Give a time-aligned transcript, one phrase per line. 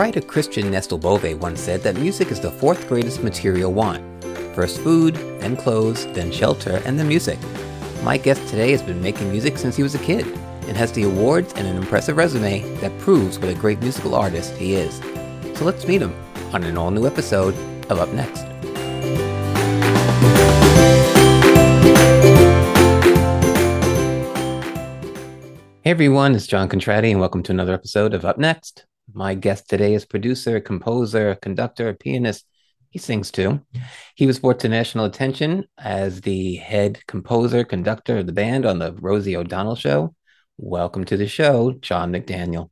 [0.00, 4.02] writer Christian Nestell Bovee once said that music is the fourth greatest material want.
[4.54, 7.38] First food, then clothes, then shelter, and then music.
[8.02, 10.26] My guest today has been making music since he was a kid
[10.66, 14.54] and has the awards and an impressive resume that proves what a great musical artist
[14.56, 14.96] he is.
[15.58, 16.14] So let's meet him
[16.54, 17.54] on an all new episode
[17.90, 18.46] of Up Next.
[25.82, 28.86] Hey everyone, it's John Contratti, and welcome to another episode of Up Next.
[29.12, 32.46] My guest today is producer, composer, conductor, pianist.
[32.90, 33.60] He sings too.
[34.14, 38.78] He was brought to national attention as the head composer, conductor of the band on
[38.78, 40.14] the Rosie O'Donnell show.
[40.58, 42.70] Welcome to the show, John McDaniel.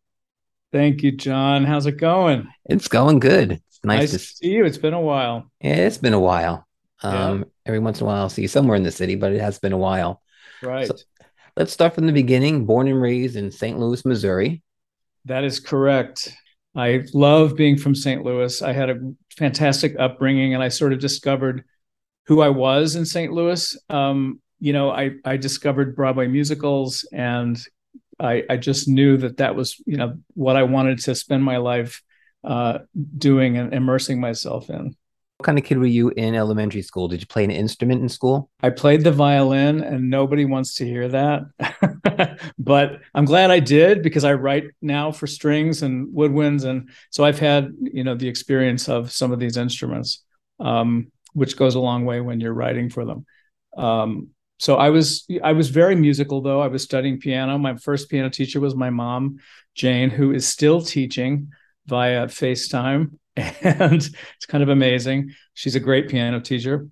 [0.73, 1.64] Thank you, John.
[1.64, 2.48] How's it going?
[2.69, 3.52] It's going good.
[3.52, 4.64] It's nice, nice to see you.
[4.64, 5.50] It's been a while.
[5.61, 6.66] Yeah, it's been a while.
[7.02, 7.45] Um, Yeah.
[7.66, 9.59] Every once in a while, I'll see you somewhere in the city, but it has
[9.59, 10.20] been a while.
[10.62, 10.86] Right.
[10.89, 10.97] So-
[11.56, 12.66] Let's start from the beginning.
[12.66, 13.77] Born and raised in St.
[13.78, 14.62] Louis, Missouri.
[15.28, 16.34] That is correct.
[16.77, 18.22] I love being from St.
[18.22, 18.62] Louis.
[18.62, 19.00] I had a
[19.36, 21.64] fantastic upbringing and I sort of discovered
[22.27, 23.33] who I was in St.
[23.33, 23.77] Louis.
[23.88, 27.58] Um, you know, I, I discovered Broadway musicals and
[28.20, 31.58] I, I just knew that that was, you know, what I wanted to spend my
[31.58, 32.03] life
[32.44, 32.78] uh,
[33.16, 34.97] doing and immersing myself in.
[35.39, 37.06] What kind of kid were you in elementary school?
[37.06, 38.50] Did you play an instrument in school?
[38.61, 42.41] I played the violin and nobody wants to hear that.
[42.58, 46.64] but I'm glad I did because I write now for strings and woodwinds.
[46.64, 50.25] And so I've had, you know, the experience of some of these instruments,
[50.59, 53.25] um, which goes a long way when you're writing for them.
[53.77, 56.61] Um, so I was I was very musical though.
[56.61, 57.59] I was studying piano.
[57.59, 59.39] My first piano teacher was my mom,
[59.77, 61.53] Jane, who is still teaching
[61.86, 63.12] via FaceTime.
[63.62, 65.34] And it's kind of amazing.
[65.55, 66.89] She's a great piano teacher.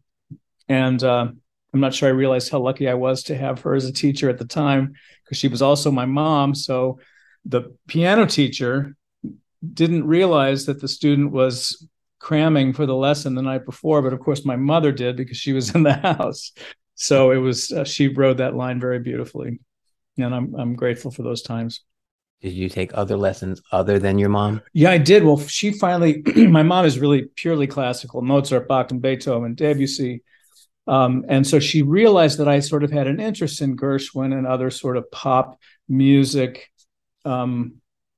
[0.69, 1.29] And uh,
[1.73, 4.31] I'm not sure I realized how lucky I was to have her as a teacher
[4.31, 6.55] at the time because she was also my mom.
[6.55, 6.99] So
[7.45, 8.97] the piano teacher
[9.73, 11.87] didn't realize that the student was
[12.19, 15.53] cramming for the lesson the night before, but of course my mother did because she
[15.53, 16.53] was in the house.
[16.95, 19.61] So it was uh, she rode that line very beautifully,
[20.19, 21.83] and I'm I'm grateful for those times.
[22.43, 24.61] Did you take other lessons other than your mom?
[24.73, 25.25] Yeah, I did.
[25.25, 30.23] Well, she finally, my mom is really purely classical Mozart, Bach, and Beethoven, Debussy.
[30.87, 34.47] Um, and so she realized that I sort of had an interest in Gershwin and
[34.47, 35.59] other sort of pop
[35.89, 36.71] music
[37.25, 37.77] um,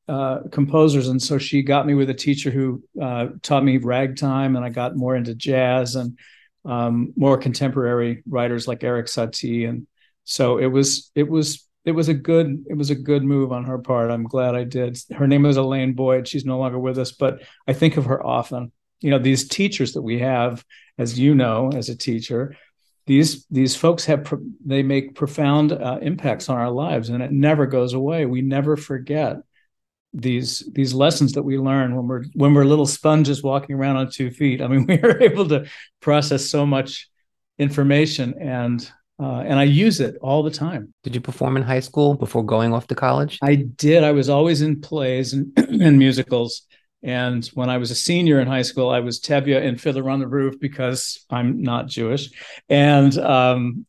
[0.09, 1.09] uh, composers.
[1.09, 4.71] And so she got me with a teacher who uh, taught me ragtime, and I
[4.71, 6.19] got more into jazz and
[6.65, 9.69] um, more contemporary writers like Eric Satie.
[9.69, 9.87] And
[10.25, 13.65] so it was, it was it was a good it was a good move on
[13.65, 14.11] her part.
[14.11, 14.99] I'm glad I did.
[15.15, 16.29] Her name was Elaine Boyd.
[16.29, 18.73] She's no longer with us, but I think of her often.
[19.01, 20.65] You know, these teachers that we have,
[20.99, 22.57] as you know, as a teacher,
[23.07, 24.33] these these folks have
[24.65, 28.27] they make profound uh, impacts on our lives, and it never goes away.
[28.27, 29.39] We never forget
[30.13, 34.11] these these lessons that we learn when we're when we're little sponges walking around on
[34.11, 34.61] two feet.
[34.61, 35.67] I mean, we are able to
[36.01, 37.09] process so much
[37.59, 38.91] information and
[39.21, 40.95] uh, and I use it all the time.
[41.03, 43.39] Did you perform in high school before going off to college?
[43.43, 44.05] I did.
[44.05, 46.63] I was always in plays and, and musicals.
[47.03, 50.21] And when I was a senior in high school, I was Tevye in Fiddler on
[50.21, 52.31] the Roof because I'm not Jewish.
[52.69, 53.87] And um,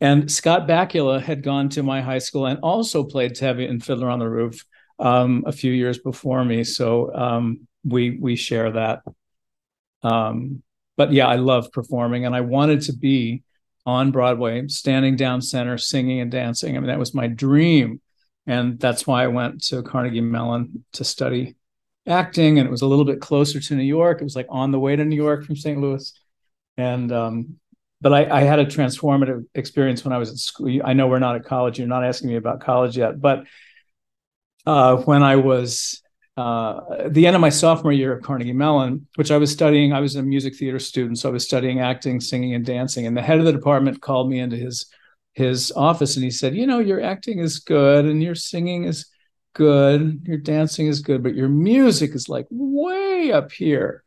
[0.00, 4.08] and Scott Bakula had gone to my high school and also played Tevye in Fiddler
[4.08, 4.64] on the Roof
[4.98, 6.64] um, a few years before me.
[6.64, 9.02] So um, we we share that.
[10.02, 10.62] Um,
[10.96, 13.42] but yeah, I love performing, and I wanted to be
[13.88, 16.76] on Broadway, standing down center, singing and dancing.
[16.76, 18.02] I mean, that was my dream.
[18.46, 21.56] And that's why I went to Carnegie Mellon to study
[22.06, 22.58] acting.
[22.58, 24.20] And it was a little bit closer to New York.
[24.20, 25.80] It was like on the way to New York from St.
[25.80, 26.12] Louis.
[26.76, 27.58] And, um,
[28.02, 30.82] but I, I had a transformative experience when I was at school.
[30.84, 31.78] I know we're not at college.
[31.78, 33.18] You're not asking me about college yet.
[33.18, 33.44] But
[34.66, 36.02] uh, when I was
[36.38, 39.92] uh, at the end of my sophomore year at Carnegie Mellon, which I was studying,
[39.92, 43.08] I was a music theater student, so I was studying acting, singing, and dancing.
[43.08, 44.86] And the head of the department called me into his
[45.34, 49.10] his office, and he said, "You know, your acting is good, and your singing is
[49.52, 54.04] good, your dancing is good, but your music is like way up here."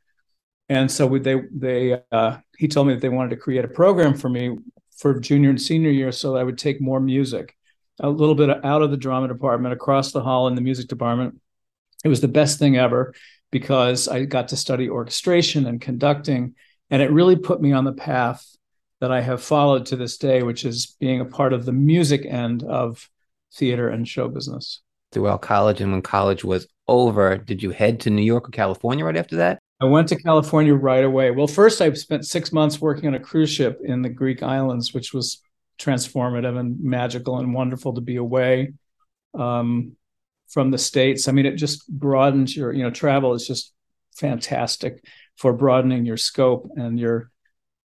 [0.69, 4.13] And so they they uh, he told me that they wanted to create a program
[4.15, 4.55] for me
[4.95, 7.57] for junior and senior year, so I would take more music,
[7.99, 11.41] a little bit out of the drama department, across the hall in the music department
[12.03, 13.13] it was the best thing ever
[13.51, 16.55] because I got to study orchestration and conducting,
[16.89, 18.45] and it really put me on the path
[19.01, 22.25] that I have followed to this day, which is being a part of the music
[22.25, 23.09] end of
[23.53, 24.81] theater and show business.
[25.11, 29.03] Throughout college, and when college was over, did you head to New York or California
[29.03, 29.59] right after that?
[29.81, 31.31] I went to California right away.
[31.31, 34.93] Well, first, I spent six months working on a cruise ship in the Greek islands,
[34.93, 35.41] which was
[35.79, 38.73] transformative and magical and wonderful to be away.
[39.33, 39.97] Um,
[40.51, 41.27] from the states.
[41.27, 43.73] I mean, it just broadens your you know travel is just
[44.15, 45.03] fantastic
[45.37, 47.31] for broadening your scope and your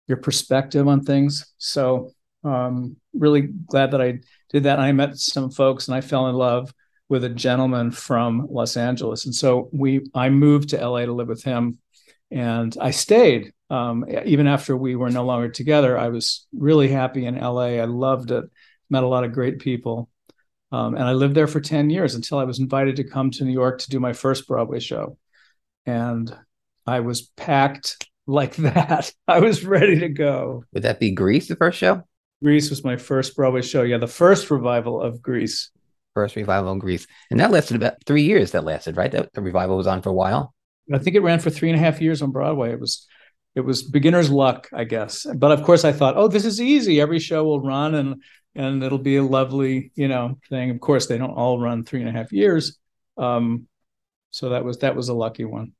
[0.06, 1.52] your perspective on things.
[1.58, 2.10] So
[2.44, 4.20] um, really glad that I
[4.50, 4.78] did that.
[4.78, 6.72] I met some folks and I fell in love
[7.08, 11.28] with a gentleman from Los Angeles, and so we I moved to LA to live
[11.28, 11.78] with him,
[12.30, 15.96] and I stayed um, even after we were no longer together.
[15.98, 17.78] I was really happy in LA.
[17.78, 18.44] I loved it.
[18.90, 20.08] Met a lot of great people,
[20.72, 23.44] um, and I lived there for ten years until I was invited to come to
[23.44, 25.18] New York to do my first Broadway show,
[25.84, 26.34] and
[26.86, 29.12] I was packed like that.
[29.28, 30.64] I was ready to go.
[30.72, 32.02] Would that be Grease, the first show?
[32.42, 33.82] Grease was my first Broadway show.
[33.82, 35.70] Yeah, the first revival of Grease.
[36.14, 37.06] First revival of Grease.
[37.30, 39.10] And that lasted about three years, that lasted, right?
[39.10, 40.54] That the revival was on for a while.
[40.92, 42.72] I think it ran for three and a half years on Broadway.
[42.72, 43.06] It was
[43.54, 45.26] it was beginner's luck, I guess.
[45.34, 47.00] But of course I thought, oh, this is easy.
[47.00, 48.22] Every show will run and
[48.56, 50.70] and it'll be a lovely, you know, thing.
[50.70, 52.78] Of course, they don't all run three and a half years.
[53.16, 53.66] Um,
[54.30, 55.72] so that was that was a lucky one.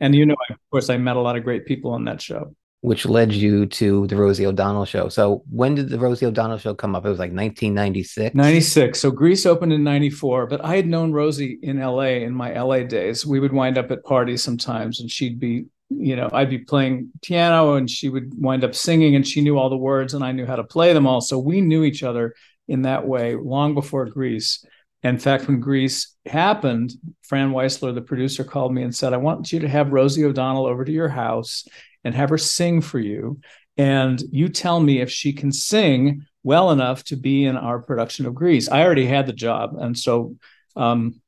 [0.00, 2.54] And you know, of course, I met a lot of great people on that show.
[2.80, 5.08] Which led you to the Rosie O'Donnell show.
[5.08, 7.06] So when did the Rosie O'Donnell show come up?
[7.06, 8.34] It was like 1996.
[8.34, 8.98] 96.
[8.98, 12.80] So Grease opened in 94, but I had known Rosie in LA in my LA
[12.80, 13.24] days.
[13.24, 15.66] We would wind up at parties sometimes and she'd be,
[15.98, 19.58] you know, I'd be playing piano and she would wind up singing and she knew
[19.58, 21.20] all the words and I knew how to play them all.
[21.20, 22.34] So we knew each other
[22.68, 24.64] in that way long before Grease.
[25.02, 26.92] In fact, when Grease happened,
[27.22, 30.66] Fran Weissler, the producer, called me and said, I want you to have Rosie O'Donnell
[30.66, 31.66] over to your house
[32.04, 33.40] and have her sing for you.
[33.76, 38.26] And you tell me if she can sing well enough to be in our production
[38.26, 38.68] of Grease.
[38.68, 39.76] I already had the job.
[39.78, 40.36] And so,
[40.76, 41.21] um,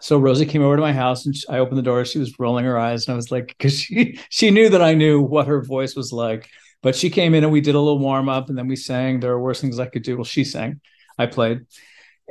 [0.00, 2.04] so Rosie came over to my house and I opened the door.
[2.04, 4.94] She was rolling her eyes, and I was like, because she she knew that I
[4.94, 6.48] knew what her voice was like.
[6.82, 9.20] But she came in and we did a little warm up, and then we sang.
[9.20, 10.16] There are worse things I could do.
[10.16, 10.80] Well, she sang,
[11.18, 11.66] I played,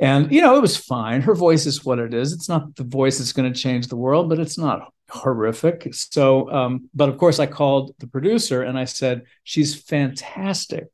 [0.00, 1.20] and, you know, it was fine.
[1.20, 2.32] Her voice is what it is.
[2.32, 5.92] It's not the voice that's going to change the world, but it's not horrific.
[5.92, 10.86] So, um, but of course, I called the producer and I said, she's fantastic.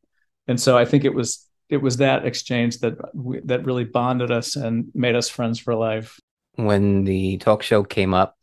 [0.49, 2.94] And so I think it was it was that exchange that
[3.44, 6.19] that really bonded us and made us friends for life.
[6.56, 8.37] When the talk show came up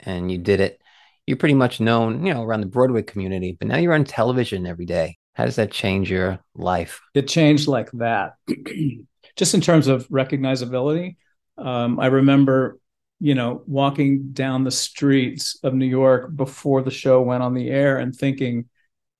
[0.00, 0.80] and you did it,
[1.26, 4.66] you're pretty much known, you know, around the Broadway community, but now you're on television
[4.66, 5.18] every day.
[5.34, 7.00] How does that change your life?
[7.14, 8.34] It changed like that.
[9.36, 11.16] just in terms of recognizability,
[11.58, 12.78] um, I remember,
[13.20, 17.68] you know, walking down the streets of New York before the show went on the
[17.70, 18.66] air and thinking,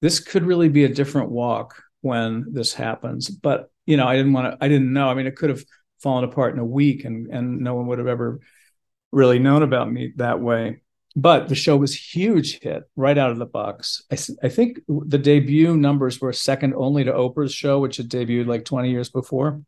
[0.01, 3.29] this could really be a different walk when this happens.
[3.29, 4.65] But you know, I didn't want to.
[4.65, 5.09] I didn't know.
[5.09, 5.65] I mean, it could have
[5.99, 8.41] fallen apart in a week, and and no one would have ever
[9.13, 10.83] really known about me that way.
[11.15, 14.05] But the show was huge hit right out of the box.
[14.13, 18.47] I, I think the debut numbers were second only to Oprah's show, which had debuted
[18.47, 19.63] like 20 years before.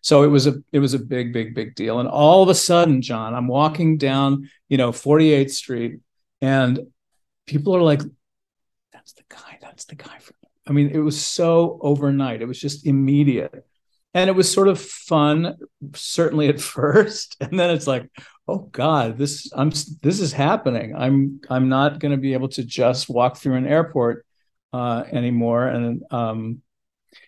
[0.00, 2.00] So it was a it was a big big big deal.
[2.00, 6.00] And all of a sudden, John, I'm walking down, you know, 48th Street
[6.40, 6.80] and
[7.46, 8.00] people are like
[8.92, 10.48] that's the guy, that's the guy for me.
[10.66, 12.42] I mean, it was so overnight.
[12.42, 13.66] It was just immediate.
[14.16, 15.56] And it was sort of fun
[15.94, 18.10] certainly at first, and then it's like,
[18.48, 19.70] "Oh god, this I'm
[20.02, 20.96] this is happening.
[20.96, 24.24] I'm I'm not going to be able to just walk through an airport
[24.72, 26.62] uh, anymore." And um,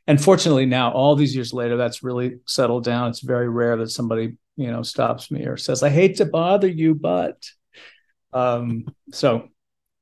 [0.06, 3.10] and fortunately now all these years later that's really settled down.
[3.10, 6.66] It's very rare that somebody you know stops me or says i hate to bother
[6.66, 7.48] you but
[8.32, 9.48] um so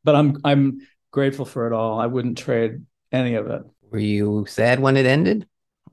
[0.03, 0.81] but i'm i'm
[1.17, 1.99] grateful for it all.
[1.99, 3.63] I wouldn't trade any of it.
[3.91, 5.47] Were you sad when it ended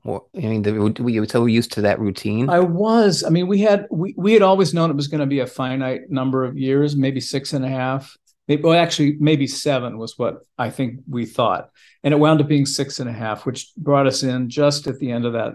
[0.04, 3.46] or i mean the, were you so used to that routine i was i mean
[3.46, 6.44] we had we, we had always known it was going to be a finite number
[6.44, 10.70] of years maybe six and a half maybe, well actually maybe seven was what i
[10.70, 11.70] think we thought
[12.04, 14.98] and it wound up being six and a half, which brought us in just at
[14.98, 15.54] the end of that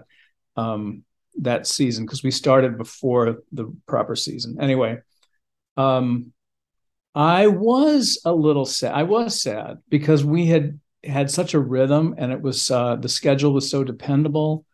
[0.56, 1.04] um,
[1.38, 4.58] that season because we started before the proper season.
[4.60, 4.98] Anyway,
[5.76, 6.32] um,
[7.14, 8.92] I was a little sad.
[8.92, 13.08] I was sad because we had had such a rhythm, and it was uh, the
[13.08, 14.64] schedule was so dependable.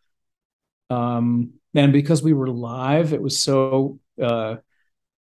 [0.89, 4.57] Um, and because we were live, it was so uh,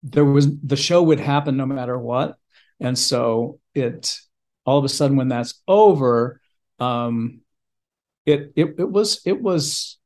[0.02, 2.36] there was the show would happen no matter what,
[2.80, 4.16] and so it
[4.64, 6.40] all of a sudden when that's over
[6.78, 7.40] um,
[8.26, 9.98] it, it it was it was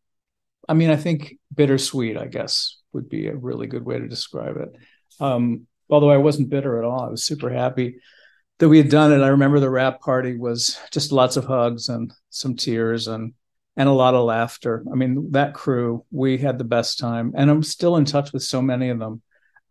[0.69, 4.57] i mean i think bittersweet i guess would be a really good way to describe
[4.59, 4.76] it.
[5.19, 7.97] Um, although i wasn't bitter at all i was super happy
[8.61, 11.88] that we had done it i remember the wrap party was just lots of hugs
[11.88, 13.35] and some tears and
[13.76, 17.50] and a lot of laughter i mean that crew we had the best time and
[17.50, 19.21] i'm still in touch with so many of them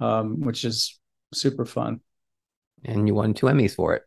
[0.01, 0.99] um, which is
[1.33, 2.01] super fun
[2.83, 4.03] and you won two emmys for it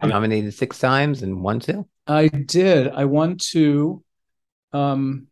[0.00, 2.88] I nominated six times and won two I did.
[2.88, 4.02] I won two.
[4.72, 5.26] Um,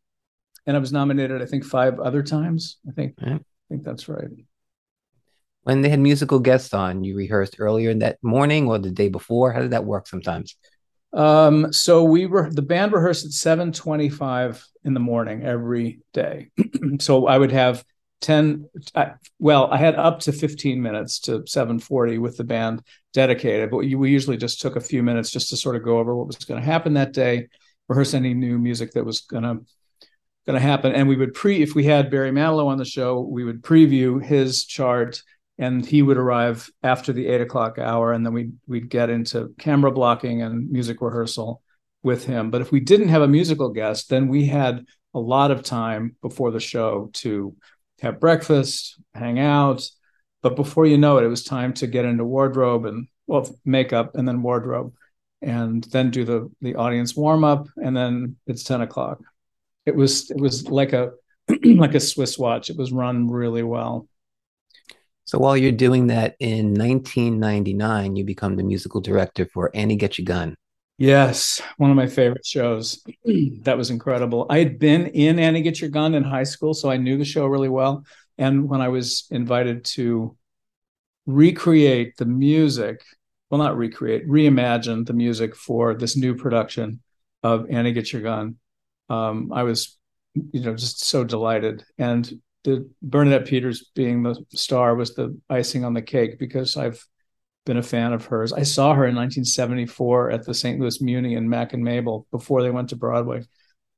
[0.66, 2.78] and I was nominated, I think, five other times.
[2.86, 4.28] I think I think that's right.
[5.66, 9.08] When they had musical guests on, you rehearsed earlier in that morning or the day
[9.08, 9.50] before.
[9.52, 10.54] How did that work sometimes?
[11.12, 16.50] Um, so we were the band rehearsed at 7:25 in the morning every day.
[17.00, 17.84] so I would have
[18.22, 22.82] 10 I, well i had up to 15 minutes to 740 with the band
[23.12, 25.98] dedicated but we, we usually just took a few minutes just to sort of go
[25.98, 27.46] over what was going to happen that day
[27.88, 29.60] rehearse any new music that was going to
[30.46, 33.20] going to happen and we would pre if we had barry manilow on the show
[33.20, 35.22] we would preview his chart
[35.58, 39.54] and he would arrive after the eight o'clock hour and then we'd, we'd get into
[39.58, 41.62] camera blocking and music rehearsal
[42.02, 44.84] with him but if we didn't have a musical guest then we had
[45.16, 47.56] a lot of time before the show to
[48.02, 49.88] have breakfast, hang out.
[50.42, 54.14] But before you know it, it was time to get into wardrobe and well, makeup
[54.14, 54.94] and then wardrobe,
[55.42, 59.20] and then do the the audience warm up, and then it's ten o'clock.
[59.86, 61.12] It was it was like a
[61.64, 62.70] like a Swiss watch.
[62.70, 64.06] It was run really well.
[65.26, 70.18] So while you're doing that in 1999, you become the musical director for Annie Get
[70.18, 70.56] Your Gun.
[70.98, 73.04] Yes, one of my favorite shows.
[73.62, 74.46] that was incredible.
[74.48, 77.24] I had been in Annie Get Your Gun in high school, so I knew the
[77.24, 78.04] show really well.
[78.38, 80.36] And when I was invited to
[81.26, 83.02] recreate the music,
[83.50, 87.00] well, not recreate, reimagine the music for this new production
[87.42, 88.56] of Annie Get Your Gun,
[89.08, 89.98] um, I was,
[90.34, 91.84] you know, just so delighted.
[91.98, 97.06] And the Bernadette Peters being the star was the icing on the cake because I've
[97.64, 98.52] been a fan of hers.
[98.52, 100.80] I saw her in 1974 at the St.
[100.80, 103.44] Louis Muny in Mack and Mabel before they went to Broadway.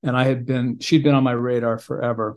[0.03, 2.37] And I had been, she'd been on my radar forever.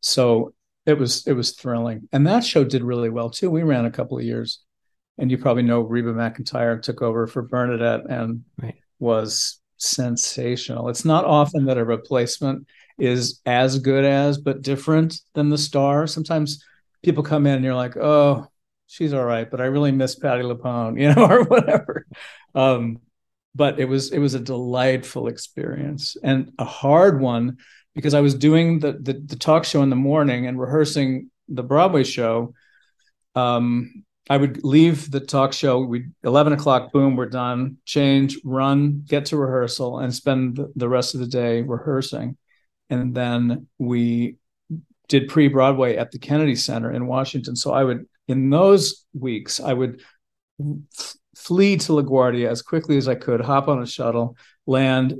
[0.00, 0.52] So
[0.84, 2.10] it was, it was thrilling.
[2.12, 3.50] And that show did really well too.
[3.50, 4.60] We ran a couple of years.
[5.16, 8.74] And you probably know Reba McEntire took over for Bernadette and right.
[8.98, 10.90] was sensational.
[10.90, 12.66] It's not often that a replacement
[12.98, 16.06] is as good as, but different than the star.
[16.06, 16.64] Sometimes
[17.02, 18.46] people come in and you're like, oh,
[18.86, 22.06] she's all right, but I really miss Patti LuPone, you know, or whatever.
[22.54, 23.00] Um,
[23.54, 27.56] but it was it was a delightful experience and a hard one
[27.94, 31.62] because I was doing the, the, the talk show in the morning and rehearsing the
[31.62, 32.52] Broadway show.
[33.34, 35.80] Um, I would leave the talk show.
[35.80, 37.78] We eleven o'clock, boom, we're done.
[37.86, 42.36] Change, run, get to rehearsal, and spend the rest of the day rehearsing.
[42.90, 44.36] And then we
[45.08, 47.56] did pre Broadway at the Kennedy Center in Washington.
[47.56, 50.02] So I would in those weeks, I would
[50.60, 55.14] f- flee to LaGuardia as quickly as I could, hop on a shuttle, land,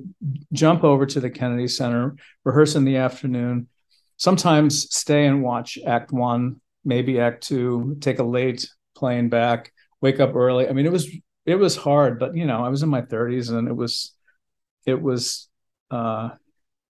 [0.53, 3.69] jump over to the Kennedy Center, rehearse in the afternoon,
[4.17, 10.21] sometimes stay and watch Act One, maybe Act Two, take a late plane back, wake
[10.21, 10.69] up early.
[10.69, 11.09] I mean, it was
[11.45, 14.13] it was hard, but you know, I was in my 30s and it was
[14.85, 15.49] it was
[15.91, 16.31] uh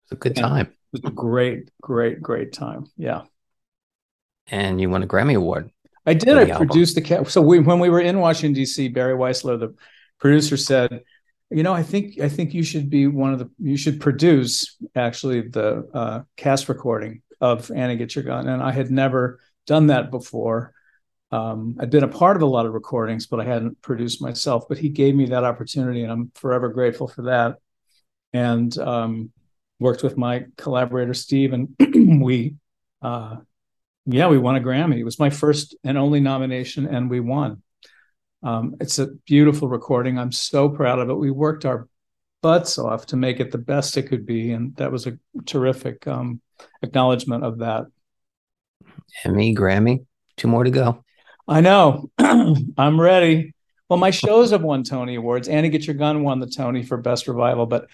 [0.07, 0.67] it's a good time.
[0.67, 2.87] It was a great, great, great time.
[2.97, 3.23] Yeah.
[4.47, 5.71] And you won a Grammy Award.
[6.07, 6.37] I did.
[6.39, 7.29] I produced the cat.
[7.29, 9.75] So we, when we were in Washington D.C., Barry Weissler, the
[10.21, 11.03] producer, said,
[11.51, 13.51] "You know, I think I think you should be one of the.
[13.59, 18.71] You should produce actually the uh, cast recording of Annie Get Your Gun." And I
[18.71, 20.73] had never done that before.
[21.33, 24.69] Um, I'd been a part of a lot of recordings, but I hadn't produced myself.
[24.69, 27.57] But he gave me that opportunity, and I'm forever grateful for that.
[28.33, 29.33] And um,
[29.79, 31.75] worked with my collaborator Steve, and
[32.23, 32.55] we
[33.03, 33.37] uh,
[34.07, 34.99] yeah, we won a Grammy.
[34.99, 37.63] It was my first and only nomination, and we won.
[38.43, 40.19] Um, it's a beautiful recording.
[40.19, 41.15] I'm so proud of it.
[41.15, 41.89] We worked our
[42.43, 46.07] butts off to make it the best it could be, and that was a terrific
[46.07, 46.41] um,
[46.83, 47.87] acknowledgement of that.
[49.25, 50.07] Emmy, Grammy,
[50.37, 51.05] two more to go.
[51.49, 52.11] I know.
[52.19, 53.55] I'm ready.
[53.89, 55.49] Well, my shows have won Tony Awards.
[55.49, 57.89] Annie Get Your Gun won the Tony for Best Revival, but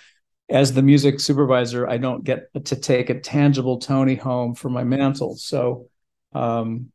[0.48, 4.84] as the music supervisor, I don't get to take a tangible Tony home for my
[4.84, 5.36] mantle.
[5.36, 5.88] So
[6.34, 6.92] um,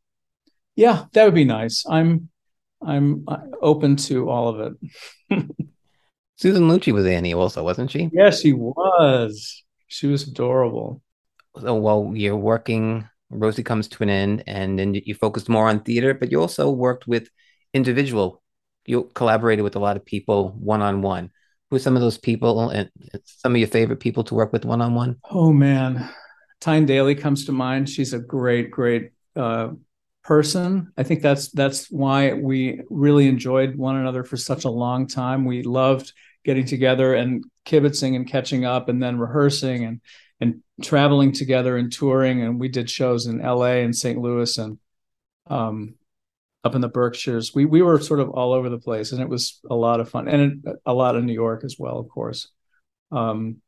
[0.76, 1.84] yeah, that would be nice.
[1.88, 2.28] I'm
[2.80, 3.26] I'm
[3.60, 4.76] open to all of
[5.30, 5.44] it.
[6.36, 8.08] Susan Lucci was Annie also, wasn't she?
[8.12, 9.64] Yes, she was.
[9.88, 11.02] She was adorable.
[11.60, 15.80] So while you're working, Rosie comes to an end, and then you focused more on
[15.80, 17.28] theater, but you also worked with
[17.74, 18.40] individual.
[18.86, 21.32] You collaborated with a lot of people one on one.
[21.70, 22.90] Who are some of those people, and
[23.24, 25.16] some of your favorite people to work with one on one?
[25.30, 26.08] Oh man,
[26.60, 27.90] Tyne Daly comes to mind.
[27.90, 29.70] She's a great, great uh,
[30.22, 30.92] person.
[30.96, 35.44] I think that's that's why we really enjoyed one another for such a long time.
[35.44, 36.12] We loved
[36.44, 40.00] getting together and kibitzing and catching up, and then rehearsing and
[40.40, 42.42] and traveling together and touring.
[42.42, 43.82] And we did shows in L.A.
[43.82, 44.18] and St.
[44.18, 44.78] Louis and
[45.48, 45.96] um,
[46.64, 47.54] up in the Berkshires.
[47.54, 50.08] We we were sort of all over the place, and it was a lot of
[50.08, 52.48] fun, and a lot of New York as well, of course.
[53.10, 53.58] Um,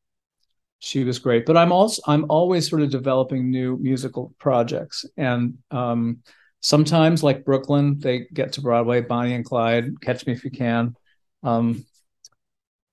[0.81, 1.47] she was great.
[1.47, 6.19] But I'm also I'm always sort of developing new musical projects, and um,
[6.61, 9.01] sometimes like Brooklyn, they get to Broadway.
[9.03, 10.97] Bonnie and Clyde, Catch Me If You Can.
[11.43, 11.85] Um,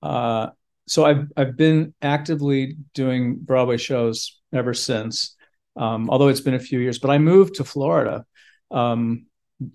[0.04, 0.50] uh,
[0.88, 5.36] so I've I've been actively doing Broadway shows ever since,
[5.75, 7.00] um, although it's been a few years.
[7.00, 8.25] But I moved to Florida
[8.72, 9.25] um,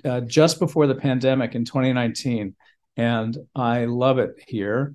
[0.05, 2.55] uh, just before the pandemic in 2019,
[2.97, 4.95] and I love it here.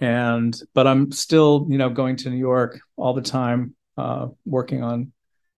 [0.00, 4.82] And but I'm still, you know, going to New York all the time, uh, working
[4.82, 5.12] on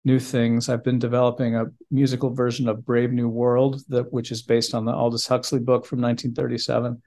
[0.05, 0.69] new things.
[0.69, 4.87] I've been developing a musical version of Brave New World, that which is based on
[4.87, 7.03] the Aldous Huxley book from 1937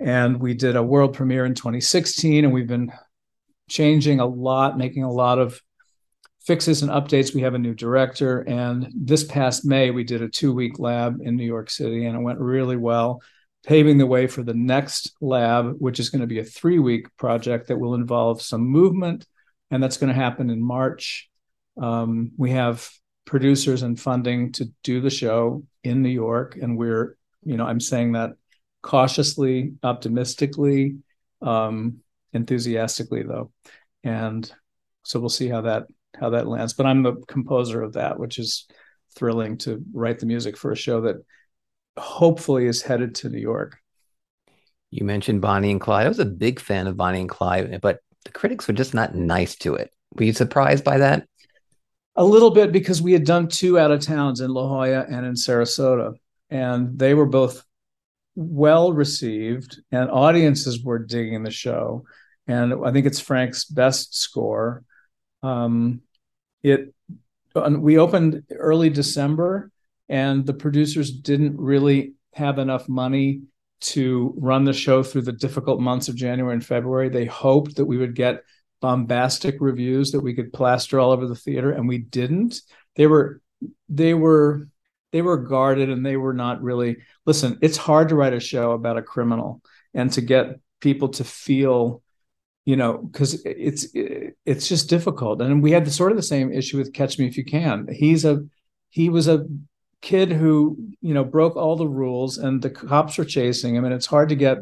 [0.00, 2.92] and we did a world premiere in 2016 and we've been
[3.68, 5.60] changing a lot making a lot of
[6.46, 10.28] fixes and updates we have a new director and this past may we did a
[10.28, 13.22] two week lab in new york city and it went really well
[13.66, 17.06] paving the way for the next lab which is going to be a three week
[17.16, 19.26] project that will involve some movement
[19.70, 21.28] and that's going to happen in march
[21.80, 22.88] um, we have
[23.24, 27.80] producers and funding to do the show in new york and we're you know i'm
[27.80, 28.32] saying that
[28.84, 30.98] cautiously, optimistically,
[31.40, 32.00] um,
[32.34, 33.50] enthusiastically, though.
[34.04, 34.50] And
[35.04, 35.86] so we'll see how that
[36.18, 36.72] how that lands.
[36.74, 38.66] But I'm the composer of that, which is
[39.14, 41.16] thrilling to write the music for a show that
[41.96, 43.78] hopefully is headed to New York.
[44.90, 46.06] You mentioned Bonnie and Clyde.
[46.06, 49.14] I was a big fan of Bonnie and Clyde, but the critics were just not
[49.14, 49.92] nice to it.
[50.14, 51.26] Were you surprised by that?
[52.16, 55.26] A little bit because we had done two out of towns in La Jolla and
[55.26, 56.14] in Sarasota,
[56.48, 57.64] and they were both
[58.36, 62.04] well received, and audiences were digging the show.
[62.46, 64.84] And I think it's Frank's best score.
[65.42, 66.02] Um,
[66.64, 66.94] it
[67.54, 69.70] we opened early December,
[70.08, 73.42] and the producers didn't really have enough money
[73.80, 77.08] to run the show through the difficult months of January and February.
[77.08, 78.42] They hoped that we would get
[78.80, 82.60] bombastic reviews that we could plaster all over the theater, and we didn't.
[82.96, 83.40] They were
[83.88, 84.68] they were
[85.12, 88.72] they were guarded and they were not really listen it's hard to write a show
[88.72, 89.62] about a criminal
[89.94, 92.02] and to get people to feel
[92.64, 95.42] you know because it's it's just difficult.
[95.42, 97.86] And we had the sort of the same issue with catch me if you can.
[97.92, 98.44] He's a
[98.90, 99.46] he was a
[100.00, 103.94] kid who you know broke all the rules and the cops were chasing him and
[103.94, 104.58] it's hard to get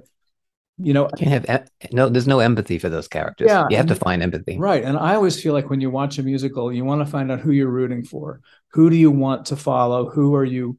[0.79, 3.49] you know can't have no there's no empathy for those characters.
[3.49, 4.59] Yeah you have to find empathy.
[4.59, 4.85] Right.
[4.85, 7.41] And i always feel like when you watch a musical you want to find out
[7.41, 8.41] who you're rooting for.
[8.73, 10.09] Who do you want to follow?
[10.11, 10.79] Who are you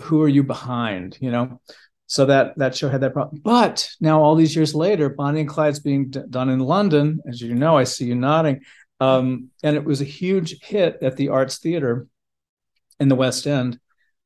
[0.00, 1.60] who are you behind you know
[2.06, 5.48] so that that show had that problem but now all these years later bonnie and
[5.48, 8.60] clyde's being d- done in london as you know i see you nodding
[8.98, 12.06] um, and it was a huge hit at the arts theater
[12.98, 13.78] in the west end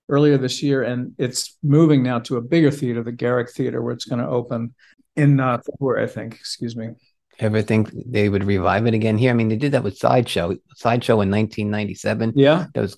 [0.09, 3.93] earlier this year and it's moving now to a bigger theater the garrick theater where
[3.93, 4.73] it's going to open
[5.17, 6.35] in uh, February, I think.
[6.35, 6.91] Excuse me.
[7.39, 9.31] Ever think they would revive it again here?
[9.31, 10.57] I mean, they did that with Sideshow.
[10.77, 12.35] Sideshow in 1997.
[12.37, 12.97] Yeah, that was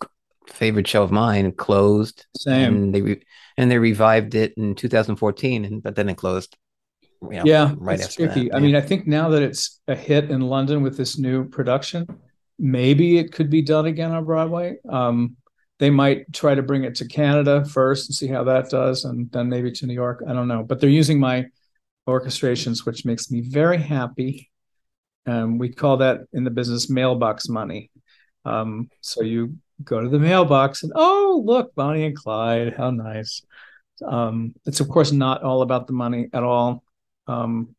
[0.48, 1.52] favorite show of mine.
[1.52, 2.26] Closed.
[2.36, 2.74] Same.
[2.74, 3.22] And they re-
[3.62, 6.56] and they revived it in 2014, and but then it closed.
[7.22, 8.48] You know, yeah, right it's tricky.
[8.48, 8.56] That.
[8.56, 8.66] I yeah.
[8.66, 12.08] mean, I think now that it's a hit in London with this new production,
[12.58, 14.78] maybe it could be done again on Broadway.
[14.88, 15.36] Um,
[15.78, 19.30] they might try to bring it to Canada first and see how that does, and
[19.30, 20.24] then maybe to New York.
[20.26, 21.46] I don't know, but they're using my
[22.08, 24.50] orchestrations, which makes me very happy.
[25.26, 27.92] Um, we call that in the business mailbox money.
[28.44, 33.42] Um, so you go to the mailbox and oh, look, Bonnie and Clyde, how nice.
[34.04, 36.82] Um, it's of course not all about the money at all,
[37.26, 37.74] um,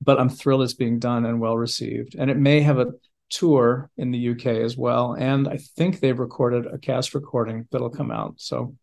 [0.00, 2.14] but I'm thrilled it's being done and well received.
[2.18, 2.92] And it may have a
[3.30, 5.14] tour in the UK as well.
[5.14, 8.34] And I think they've recorded a cast recording that'll come out.
[8.38, 8.76] So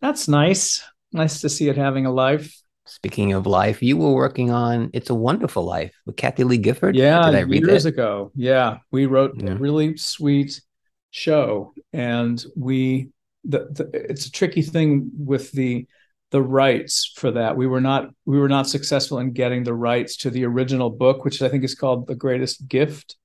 [0.00, 0.82] that's nice.
[1.12, 2.54] Nice to see it having a life.
[2.86, 6.96] Speaking of life, you were working on "It's a Wonderful Life" with Kathie Lee Gifford.
[6.96, 7.90] Yeah, years that?
[7.90, 8.32] ago.
[8.34, 9.50] Yeah, we wrote yeah.
[9.50, 10.62] a really sweet
[11.10, 13.08] show, and we
[13.44, 15.86] the, the it's a tricky thing with the
[16.30, 17.56] the rights for that.
[17.56, 21.24] We were not we were not successful in getting the rights to the original book,
[21.24, 23.16] which I think is called "The Greatest Gift,"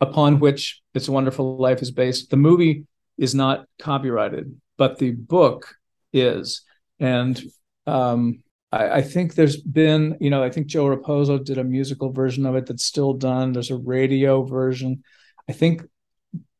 [0.00, 2.30] upon which "It's a Wonderful Life" is based.
[2.30, 2.86] The movie
[3.18, 5.74] is not copyrighted, but the book
[6.12, 6.62] is,
[6.98, 7.40] and
[7.86, 12.12] um, I, I, think there's been, you know, I think Joe Raposo did a musical
[12.12, 13.52] version of it that's still done.
[13.52, 15.02] There's a radio version.
[15.48, 15.82] I think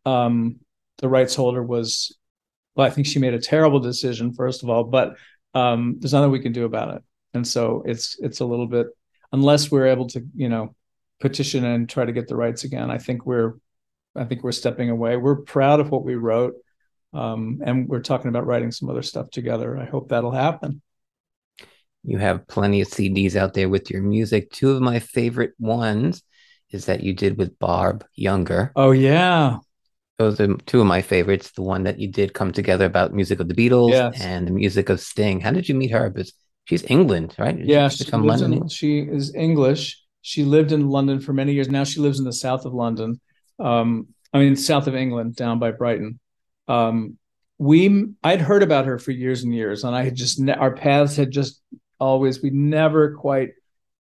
[0.05, 0.57] um,
[0.99, 2.17] the rights holder was,
[2.75, 5.17] well, I think she made a terrible decision, first of all, but
[5.55, 7.03] um, there's nothing we can do about it.
[7.35, 8.89] And so it's it's a little bit
[9.33, 10.75] unless we're able to, you know,
[11.21, 12.91] petition and try to get the rights again.
[12.91, 13.55] I think we're
[14.17, 15.17] I think we're stepping away.
[15.17, 16.55] We're proud of what we wrote.
[17.13, 19.77] Um, and we're talking about writing some other stuff together.
[19.77, 20.81] I hope that'll happen.
[22.03, 24.51] You have plenty of CDs out there with your music.
[24.51, 26.23] Two of my favorite ones
[26.71, 28.71] is that you did with Barb Jungr.
[28.75, 29.59] Oh yeah,
[30.21, 31.51] those are two of my favorites.
[31.53, 34.21] The one that you did come together about music of the Beatles Yes.
[34.21, 35.41] and the music of Sting.
[35.41, 36.11] How did you meet her?
[36.11, 36.35] Because
[36.67, 37.57] she's England, right?
[37.57, 37.89] Did yeah.
[37.89, 38.63] she She, lives London?
[38.63, 39.99] in, she is English.
[40.21, 41.71] She lived in London for many years.
[41.71, 43.19] Now she lives in the south of London.
[43.59, 46.21] Um, I mean, south of England, down by Brighton.
[46.69, 47.17] Um,
[47.59, 50.75] we I'd heard about her for years and years, and I had just ne- our
[50.75, 51.63] paths had just
[51.99, 53.51] always we never quite.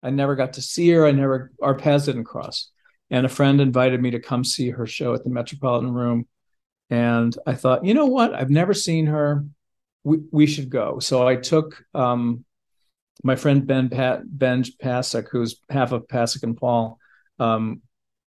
[0.03, 1.07] I never got to see her.
[1.07, 2.71] I never our paths didn't cross.
[3.11, 6.29] And a friend invited me to come see her show at the Metropolitan Room,
[6.91, 8.35] and I thought, you know what?
[8.35, 9.45] I've never seen her.
[10.05, 10.99] We we should go.
[10.99, 12.45] So I took um,
[13.23, 16.99] my friend Ben Pat Ben Pasek, who's half of Pasek and Paul,
[17.39, 17.83] um,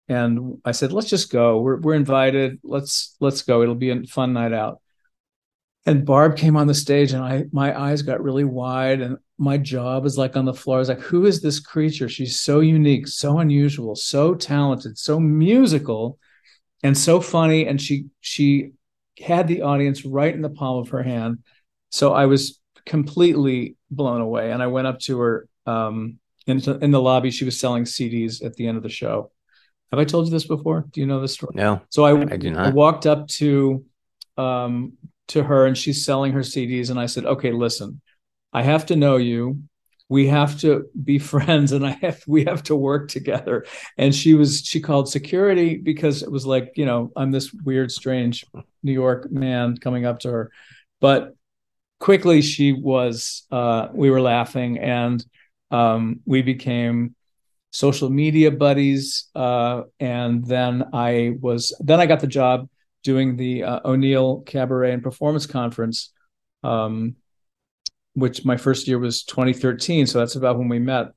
[0.08, 1.62] and I said, let's just go.
[1.62, 2.60] We're we're invited.
[2.64, 3.62] Let's let's go.
[3.62, 4.82] It'll be a fun night out.
[5.86, 9.58] And Barb came on the stage, and I my eyes got really wide, and my
[9.58, 10.78] jaw was like on the floor.
[10.78, 12.08] I was like, who is this creature?
[12.08, 16.20] She's so unique, so unusual, so talented, so musical,
[16.84, 17.66] and so funny.
[17.66, 18.72] And she she
[19.20, 21.40] had the audience right in the palm of her hand.
[21.90, 24.52] So I was completely blown away.
[24.52, 27.32] And I went up to her um, in, in the lobby.
[27.32, 29.32] She was selling CDs at the end of the show.
[29.92, 30.86] Have I told you this before?
[30.92, 31.54] Do you know this story?
[31.56, 32.74] No, So I, I do I not.
[32.74, 33.84] walked up to
[34.38, 34.94] um,
[35.30, 38.02] to her and she's selling her CDs, and I said, "Okay, listen,
[38.54, 39.62] I have to know you.
[40.10, 43.66] We have to be friends, and I have we have to work together."
[43.98, 47.92] And she was she called security because it was like you know I'm this weird,
[47.92, 48.46] strange
[48.84, 50.52] New York man coming up to her,
[51.00, 51.36] but
[52.02, 55.24] quickly she was uh, we were laughing and
[55.70, 57.16] um, we became
[57.72, 62.68] social media buddies uh, and then i was then i got the job
[63.04, 66.12] doing the uh, o'neill cabaret and performance conference
[66.64, 67.16] um,
[68.14, 71.08] which my first year was 2013 so that's about when we met.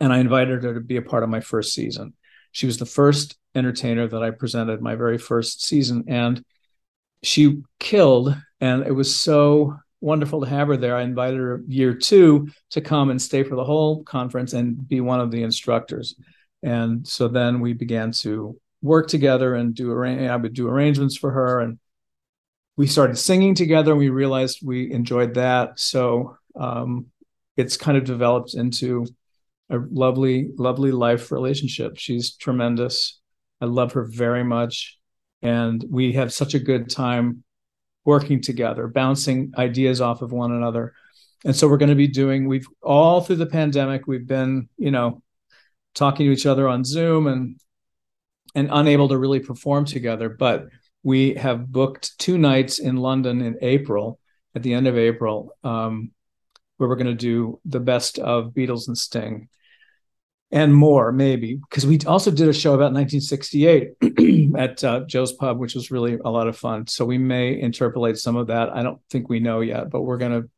[0.00, 2.14] And i invited her to be a part of my first season.
[2.52, 6.44] She was the first entertainer that i presented my very first season and
[7.22, 10.96] she killed and it was so wonderful to have her there.
[10.96, 15.00] I invited her year two to come and stay for the whole conference and be
[15.00, 16.14] one of the instructors.
[16.62, 21.30] And so then we began to work together and do i would do arrangements for
[21.30, 21.78] her and
[22.76, 25.78] we started singing together and we realized we enjoyed that.
[25.78, 27.06] So um,
[27.56, 29.06] it's kind of developed into
[29.70, 31.96] a lovely lovely life relationship.
[31.96, 33.20] She's tremendous.
[33.60, 34.98] I love her very much.
[35.42, 37.44] And we have such a good time
[38.04, 40.94] working together bouncing ideas off of one another.
[41.44, 44.90] And so we're going to be doing we've all through the pandemic we've been you
[44.90, 45.22] know
[45.94, 47.60] talking to each other on zoom and
[48.54, 50.28] and unable to really perform together.
[50.28, 50.66] But
[51.02, 54.18] we have booked two nights in london in april
[54.54, 56.10] at the end of april um,
[56.80, 59.48] where we're going to do the best of beatles and sting.
[60.50, 65.58] And more maybe because we also did a show about 1968 at uh, joe's pub
[65.58, 66.86] which was really a lot of fun.
[66.86, 68.70] So we may interpolate some of that.
[68.70, 70.50] I don't think we know yet but we're going to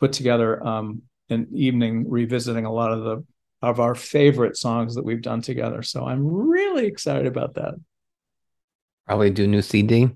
[0.00, 3.24] put together um, an evening revisiting a lot of the
[3.62, 5.82] of our favorite songs that we've done together.
[5.82, 7.74] So i'm really excited about that
[9.10, 10.08] Probably do new CD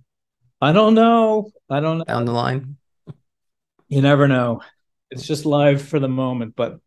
[0.60, 2.76] i don't know i don't know down the line.
[3.88, 4.60] you never know
[5.10, 6.78] it's just live for the moment but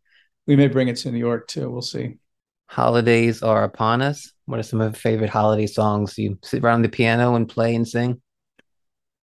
[0.46, 2.16] we may bring it to new york too we'll see
[2.70, 4.32] Holidays are upon us.
[4.46, 6.16] What are some of your favorite holiday songs?
[6.16, 8.22] You sit around the piano and play and sing?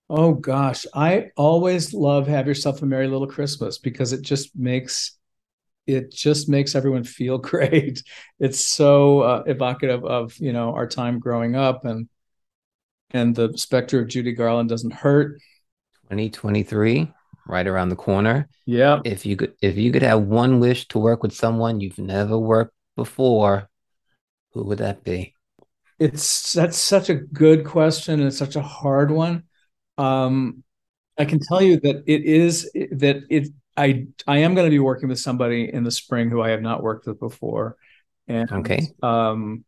[0.08, 5.18] Oh gosh, I always love "Have Yourself a Merry Little Christmas" because it just makes
[5.88, 8.04] it just makes everyone feel great.
[8.40, 12.08] It's so uh, evocative of you know our time growing up, and
[13.16, 15.40] and the specter of Judy Garland doesn't hurt.
[16.08, 17.14] 2023,
[17.48, 18.50] right around the corner.
[18.66, 22.00] Yeah, If you could if you could have one wish to work with someone you've
[22.00, 23.70] never worked before,
[24.54, 25.36] who would that be?
[26.00, 29.44] it's that's such a good question and it's such a hard one.
[29.98, 30.64] Um,
[31.18, 33.50] I can tell you that it is that it.
[33.78, 36.62] I I am going to be working with somebody in the spring who I have
[36.62, 37.78] not worked with before,
[38.28, 38.96] and Okay.
[39.04, 39.66] um,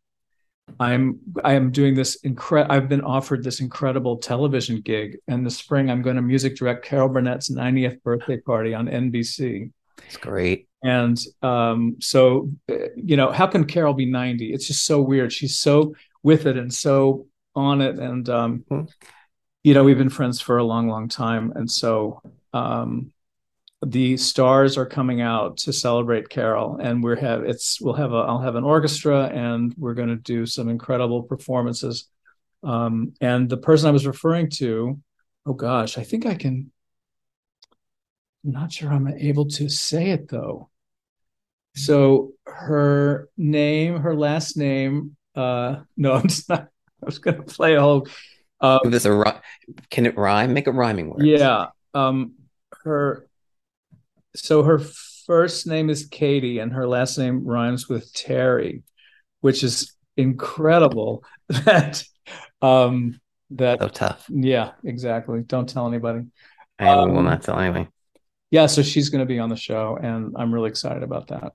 [0.80, 5.56] I'm I am doing this incre- I've been offered this incredible television gig, and this
[5.56, 9.70] spring I'm going to music direct Carol Burnett's 90th birthday party on NBC.
[10.06, 10.68] It's great.
[10.82, 14.52] And um, so, uh, you know, how can Carol be 90?
[14.52, 15.32] It's just so weird.
[15.32, 17.26] She's so with it and so
[17.56, 17.98] on it.
[17.98, 18.82] And, um, Hmm.
[19.64, 21.52] you know, we've been friends for a long, long time.
[21.56, 23.12] And so um,
[23.84, 26.78] the stars are coming out to celebrate Carol.
[26.80, 30.16] And we're have it's we'll have a I'll have an orchestra and we're going to
[30.16, 32.08] do some incredible performances.
[32.62, 35.00] Um, and the person I was referring to,
[35.46, 36.72] oh gosh, I think I can.
[38.44, 40.70] I'm not sure I'm able to say it though.
[41.74, 46.68] So her name, her last name, uh, no, I'm just not.
[47.00, 48.08] I was going to play a whole.
[48.60, 49.40] Um, Give this a
[49.88, 50.52] can it rhyme?
[50.52, 51.24] Make a rhyming word.
[51.24, 51.66] Yeah.
[51.94, 52.34] Um,
[52.82, 53.27] her.
[54.44, 54.78] So her
[55.26, 58.82] first name is Katie, and her last name rhymes with Terry,
[59.40, 61.24] which is incredible.
[61.64, 62.04] That
[62.60, 63.18] um,
[63.52, 64.26] that so tough.
[64.28, 65.40] Yeah, exactly.
[65.40, 66.26] Don't tell anybody.
[66.78, 67.88] I um, will not tell anybody.
[68.50, 71.52] Yeah, so she's going to be on the show, and I'm really excited about that.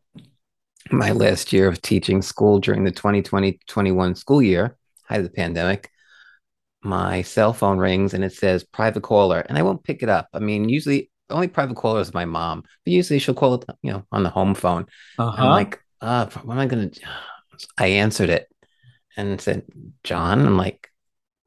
[0.92, 5.92] My last year of teaching school during the 2020-21 school year, height of the pandemic,
[6.84, 10.28] my cell phone rings and it says private caller, and I won't pick it up.
[10.34, 13.92] I mean, usually only private caller is my mom, but usually she'll call it, you
[13.92, 14.86] know, on the home phone.
[15.18, 15.44] Uh-huh.
[15.44, 16.92] I'm like, uh, what am I gonna?
[17.78, 18.48] I answered it
[19.18, 19.64] and said,
[20.04, 20.46] John.
[20.46, 20.90] I'm like,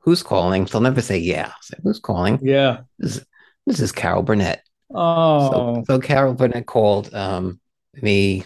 [0.00, 0.64] who's calling?
[0.64, 1.48] They'll never say yeah.
[1.48, 2.38] I said, who's calling?
[2.42, 3.26] Yeah, this is,
[3.66, 4.62] this is Carol Burnett.
[4.94, 7.60] Oh, so, so Carol Burnett called um,
[8.00, 8.44] me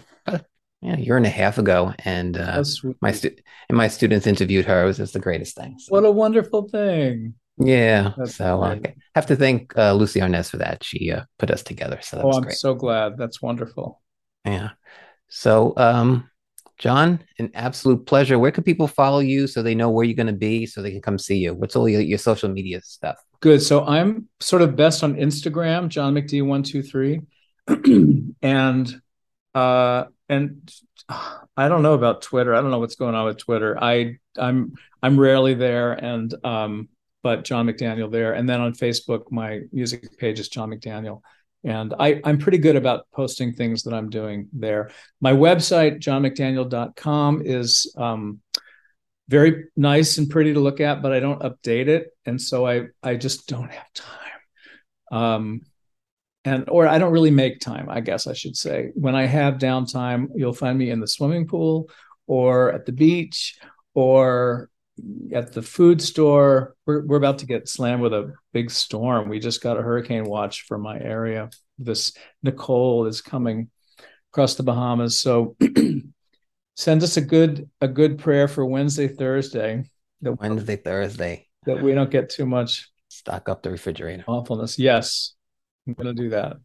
[0.81, 2.63] yeah, a year and a half ago, and uh,
[3.01, 3.35] my stu-
[3.69, 4.83] and my students interviewed her.
[4.83, 5.77] It was just the greatest thing.
[5.77, 5.91] So.
[5.91, 7.35] What a wonderful thing!
[7.57, 8.79] Yeah, that's so I uh,
[9.15, 10.83] have to thank uh, Lucie Arnaz for that.
[10.83, 11.99] She uh, put us together.
[12.01, 12.55] So oh, I'm great.
[12.55, 13.17] so glad.
[13.17, 14.01] That's wonderful.
[14.45, 14.69] Yeah.
[15.27, 16.29] So, um,
[16.77, 18.39] John, an absolute pleasure.
[18.39, 20.91] Where can people follow you so they know where you're going to be, so they
[20.91, 21.53] can come see you?
[21.53, 23.17] What's all your, your social media stuff?
[23.39, 23.61] Good.
[23.61, 27.21] So I'm sort of best on Instagram, John McD one two three,
[28.41, 29.01] and
[29.53, 30.71] uh, and
[31.57, 32.55] I don't know about Twitter.
[32.55, 33.77] I don't know what's going on with Twitter.
[33.81, 36.89] I I'm I'm rarely there, and um,
[37.23, 41.21] but John McDaniel there, and then on Facebook, my music page is John McDaniel,
[41.63, 44.91] and I I'm pretty good about posting things that I'm doing there.
[45.19, 48.39] My website johnmcdaniel.com is um,
[49.27, 52.87] very nice and pretty to look at, but I don't update it, and so I
[53.03, 54.07] I just don't have time.
[55.11, 55.61] Um,
[56.43, 58.91] and or I don't really make time, I guess I should say.
[58.95, 61.89] When I have downtime, you'll find me in the swimming pool
[62.25, 63.59] or at the beach
[63.93, 64.69] or
[65.33, 66.75] at the food store.
[66.85, 69.29] We're we're about to get slammed with a big storm.
[69.29, 71.49] We just got a hurricane watch for my area.
[71.77, 73.69] This Nicole is coming
[74.31, 75.19] across the Bahamas.
[75.19, 75.55] So
[76.75, 79.89] send us a good a good prayer for Wednesday, Thursday.
[80.21, 81.47] The Wednesday, Thursday.
[81.65, 84.23] That we don't get too much stock up the refrigerator.
[84.27, 84.79] Awfulness.
[84.79, 85.33] Yes.
[85.87, 86.57] I'm going to do that.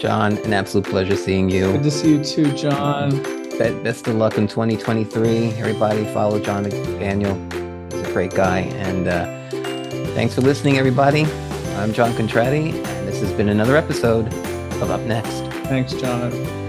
[0.00, 1.72] John, an absolute pleasure seeing you.
[1.72, 3.33] Good to see you too, John.
[3.58, 5.50] Best of luck in 2023.
[5.50, 7.92] Everybody follow John McDaniel.
[7.92, 8.60] He's a great guy.
[8.60, 9.26] And uh,
[10.14, 11.24] thanks for listening, everybody.
[11.76, 14.26] I'm John Contratti, and this has been another episode
[14.82, 15.42] of Up Next.
[15.68, 16.63] Thanks, John.